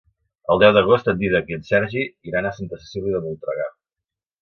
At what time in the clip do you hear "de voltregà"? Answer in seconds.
3.19-3.73